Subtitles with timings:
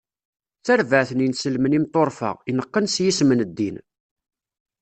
[0.59, 3.77] D tarbaɛt n yinselmen imeṭṭurfa, ineqqen s yisem n ddin.